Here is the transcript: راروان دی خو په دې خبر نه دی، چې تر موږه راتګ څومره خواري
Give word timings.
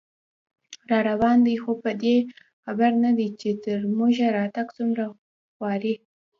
راروان 0.91 1.37
دی 1.47 1.55
خو 1.63 1.71
په 1.83 1.91
دې 2.03 2.15
خبر 2.63 2.91
نه 3.03 3.11
دی، 3.17 3.27
چې 3.39 3.49
تر 3.63 3.79
موږه 3.97 4.27
راتګ 4.37 4.67
څومره 4.77 5.03
خواري 5.55 5.95